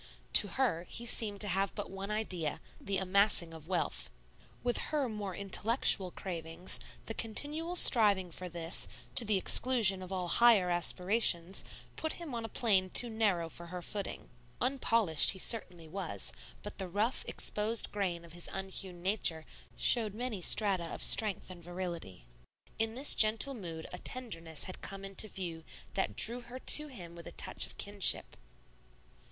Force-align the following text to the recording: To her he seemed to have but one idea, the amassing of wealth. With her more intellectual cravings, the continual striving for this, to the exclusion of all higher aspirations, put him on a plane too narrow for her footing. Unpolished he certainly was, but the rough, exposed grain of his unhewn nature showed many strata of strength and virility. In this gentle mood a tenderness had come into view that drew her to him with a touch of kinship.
To 0.33 0.47
her 0.47 0.87
he 0.89 1.05
seemed 1.05 1.41
to 1.41 1.47
have 1.47 1.75
but 1.75 1.91
one 1.91 2.09
idea, 2.09 2.59
the 2.79 2.97
amassing 2.97 3.53
of 3.53 3.67
wealth. 3.67 4.09
With 4.63 4.79
her 4.89 5.07
more 5.07 5.35
intellectual 5.35 6.09
cravings, 6.09 6.79
the 7.05 7.13
continual 7.13 7.75
striving 7.75 8.31
for 8.31 8.49
this, 8.49 8.87
to 9.13 9.23
the 9.23 9.37
exclusion 9.37 10.01
of 10.01 10.11
all 10.11 10.27
higher 10.27 10.71
aspirations, 10.71 11.63
put 11.97 12.13
him 12.13 12.33
on 12.33 12.43
a 12.43 12.49
plane 12.49 12.89
too 12.89 13.11
narrow 13.11 13.47
for 13.47 13.67
her 13.67 13.83
footing. 13.83 14.31
Unpolished 14.59 15.33
he 15.33 15.37
certainly 15.37 15.87
was, 15.87 16.33
but 16.63 16.79
the 16.79 16.87
rough, 16.87 17.23
exposed 17.27 17.91
grain 17.91 18.25
of 18.25 18.33
his 18.33 18.49
unhewn 18.51 19.03
nature 19.03 19.45
showed 19.75 20.15
many 20.15 20.41
strata 20.41 20.85
of 20.85 21.03
strength 21.03 21.51
and 21.51 21.63
virility. 21.63 22.25
In 22.79 22.95
this 22.95 23.13
gentle 23.13 23.53
mood 23.53 23.85
a 23.93 23.99
tenderness 23.99 24.63
had 24.63 24.81
come 24.81 25.05
into 25.05 25.27
view 25.27 25.63
that 25.93 26.15
drew 26.15 26.41
her 26.41 26.57
to 26.57 26.87
him 26.87 27.13
with 27.15 27.27
a 27.27 27.31
touch 27.31 27.67
of 27.67 27.77
kinship. 27.77 28.35